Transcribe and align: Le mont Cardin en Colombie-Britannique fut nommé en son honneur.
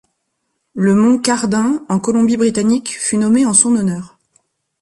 Le 0.73 0.95
mont 0.95 1.19
Cardin 1.19 1.85
en 1.87 1.99
Colombie-Britannique 1.99 2.89
fut 2.97 3.17
nommé 3.17 3.45
en 3.45 3.53
son 3.53 3.75
honneur. 3.75 4.17